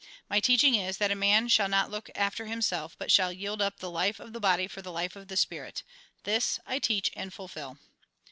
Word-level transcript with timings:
My 0.31 0.39
teaching 0.39 0.73
is, 0.73 0.97
that 0.97 1.11
a 1.11 1.15
man 1.15 1.47
shall 1.47 1.67
not 1.67 1.91
look 1.91 2.09
after 2.15 2.47
himself, 2.47 2.95
but 2.97 3.11
shall 3.11 3.31
yield 3.31 3.61
up 3.61 3.77
the 3.77 3.89
life 3.91 4.19
of 4.19 4.33
the 4.33 4.39
body 4.39 4.65
for 4.67 4.81
the 4.81 4.91
life 4.91 5.15
of 5.15 5.27
the 5.27 5.37
spirit. 5.37 5.83
This 6.23 6.59
I 6.65 6.79
teach 6.79 7.11
and 7.15 7.31
fulfil." 7.31 7.77